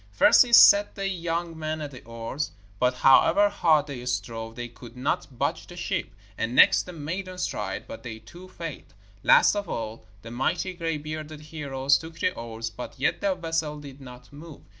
[0.09, 4.67] First he set the young men at the oars, but however hard they strove they
[4.67, 6.15] could not budge the ship.
[6.39, 8.95] And next the maidens tried, but they too failed.
[9.21, 13.79] Last of all the mighty gray bearded heroes took the oars, but yet the vessel
[13.79, 14.61] did not move.